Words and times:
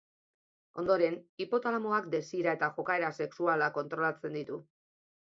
Ondoren, 0.83 1.17
hipotalamoak 1.43 2.07
desira 2.13 2.55
eta 2.59 2.71
jokaera 2.79 3.13
sexuala 3.21 3.69
kontrolatzen 3.77 4.39
ditu. 4.39 4.59